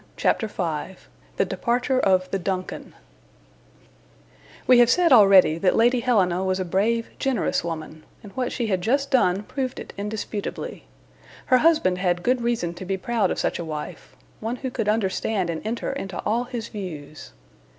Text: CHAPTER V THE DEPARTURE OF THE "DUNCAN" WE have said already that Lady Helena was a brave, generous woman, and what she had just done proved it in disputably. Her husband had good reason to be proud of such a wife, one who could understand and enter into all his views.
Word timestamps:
CHAPTER 0.17 0.47
V 0.47 0.95
THE 1.37 1.45
DEPARTURE 1.45 1.99
OF 1.99 2.31
THE 2.31 2.39
"DUNCAN" 2.39 2.95
WE 4.65 4.79
have 4.79 4.89
said 4.89 5.13
already 5.13 5.59
that 5.59 5.75
Lady 5.75 5.99
Helena 5.99 6.43
was 6.43 6.59
a 6.59 6.65
brave, 6.65 7.09
generous 7.19 7.63
woman, 7.63 8.03
and 8.23 8.31
what 8.31 8.51
she 8.51 8.65
had 8.65 8.81
just 8.81 9.11
done 9.11 9.43
proved 9.43 9.79
it 9.79 9.93
in 9.97 10.09
disputably. 10.09 10.85
Her 11.45 11.57
husband 11.59 11.99
had 11.99 12.23
good 12.23 12.41
reason 12.41 12.73
to 12.73 12.83
be 12.83 12.97
proud 12.97 13.29
of 13.29 13.37
such 13.37 13.59
a 13.59 13.63
wife, 13.63 14.15
one 14.39 14.55
who 14.55 14.71
could 14.71 14.89
understand 14.89 15.51
and 15.51 15.61
enter 15.63 15.93
into 15.93 16.17
all 16.25 16.45
his 16.45 16.69
views. 16.69 17.33